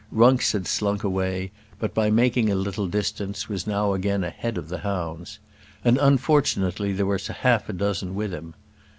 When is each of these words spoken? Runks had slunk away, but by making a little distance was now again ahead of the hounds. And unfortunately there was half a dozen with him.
Runks 0.11 0.53
had 0.53 0.65
slunk 0.65 1.03
away, 1.03 1.51
but 1.77 1.93
by 1.93 2.09
making 2.09 2.49
a 2.49 2.55
little 2.55 2.87
distance 2.87 3.47
was 3.47 3.67
now 3.67 3.93
again 3.93 4.23
ahead 4.23 4.57
of 4.57 4.67
the 4.67 4.79
hounds. 4.79 5.37
And 5.85 5.99
unfortunately 5.99 6.91
there 6.91 7.05
was 7.05 7.27
half 7.27 7.69
a 7.69 7.73
dozen 7.73 8.15
with 8.15 8.33
him. 8.33 8.55